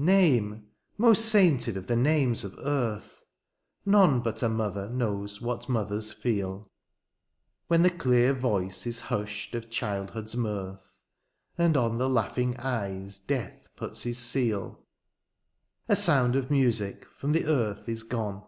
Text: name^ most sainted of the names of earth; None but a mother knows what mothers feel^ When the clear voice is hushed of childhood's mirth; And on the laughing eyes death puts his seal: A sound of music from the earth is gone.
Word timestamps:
name^ 0.00 0.62
most 0.96 1.24
sainted 1.28 1.76
of 1.76 1.88
the 1.88 1.96
names 1.96 2.44
of 2.44 2.56
earth; 2.62 3.24
None 3.84 4.20
but 4.20 4.44
a 4.44 4.48
mother 4.48 4.88
knows 4.88 5.40
what 5.40 5.68
mothers 5.68 6.14
feel^ 6.14 6.68
When 7.66 7.82
the 7.82 7.90
clear 7.90 8.32
voice 8.32 8.86
is 8.86 9.00
hushed 9.10 9.56
of 9.56 9.70
childhood's 9.70 10.36
mirth; 10.36 11.00
And 11.58 11.76
on 11.76 11.98
the 11.98 12.08
laughing 12.08 12.56
eyes 12.58 13.18
death 13.18 13.66
puts 13.74 14.04
his 14.04 14.18
seal: 14.18 14.86
A 15.88 15.96
sound 15.96 16.36
of 16.36 16.48
music 16.48 17.04
from 17.16 17.32
the 17.32 17.46
earth 17.46 17.88
is 17.88 18.04
gone. 18.04 18.44